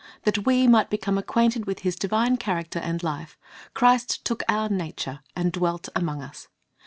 [0.23, 3.37] That we might become acquainted with His divine character and life,
[3.75, 6.47] Christ took our nature, and dwelt among us.